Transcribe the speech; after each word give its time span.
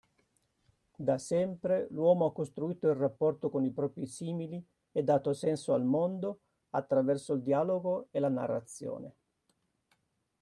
Da 1.07 1.19
sempre 1.19 1.85
l'uomo 1.91 2.25
ha 2.25 2.33
costruito 2.33 2.87
il 2.87 2.95
rapporto 2.95 3.51
con 3.51 3.63
i 3.63 3.69
propri 3.69 4.07
simili 4.07 4.59
e 4.91 5.03
dato 5.03 5.31
senso 5.31 5.73
al 5.75 5.83
mondo, 5.85 6.39
attraverso 6.71 7.33
il 7.33 7.43
dialogo 7.43 8.07
e 8.09 8.19
la 8.19 8.27
narrazione. 8.29 9.13